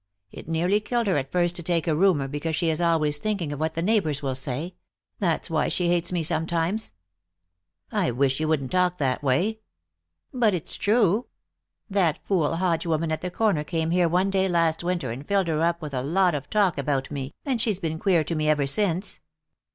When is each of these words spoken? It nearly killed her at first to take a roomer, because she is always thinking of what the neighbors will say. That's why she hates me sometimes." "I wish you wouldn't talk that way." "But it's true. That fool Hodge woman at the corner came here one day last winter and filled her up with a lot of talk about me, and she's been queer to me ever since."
It 0.31 0.47
nearly 0.49 0.79
killed 0.79 1.05
her 1.05 1.15
at 1.17 1.31
first 1.31 1.55
to 1.57 1.61
take 1.61 1.85
a 1.87 1.93
roomer, 1.95 2.27
because 2.27 2.55
she 2.55 2.71
is 2.71 2.81
always 2.81 3.19
thinking 3.19 3.53
of 3.53 3.59
what 3.59 3.75
the 3.75 3.83
neighbors 3.83 4.23
will 4.23 4.33
say. 4.33 4.73
That's 5.19 5.47
why 5.47 5.67
she 5.67 5.89
hates 5.89 6.11
me 6.11 6.23
sometimes." 6.23 6.91
"I 7.91 8.09
wish 8.09 8.39
you 8.39 8.47
wouldn't 8.47 8.71
talk 8.71 8.97
that 8.97 9.21
way." 9.21 9.59
"But 10.33 10.55
it's 10.55 10.75
true. 10.75 11.27
That 11.87 12.17
fool 12.25 12.55
Hodge 12.55 12.87
woman 12.87 13.11
at 13.11 13.21
the 13.21 13.29
corner 13.29 13.63
came 13.63 13.91
here 13.91 14.09
one 14.09 14.31
day 14.31 14.49
last 14.49 14.83
winter 14.83 15.11
and 15.11 15.23
filled 15.23 15.49
her 15.49 15.61
up 15.61 15.83
with 15.83 15.93
a 15.93 16.01
lot 16.01 16.33
of 16.33 16.49
talk 16.49 16.79
about 16.79 17.11
me, 17.11 17.35
and 17.45 17.61
she's 17.61 17.77
been 17.77 17.99
queer 17.99 18.23
to 18.23 18.33
me 18.33 18.49
ever 18.49 18.65
since." 18.65 19.19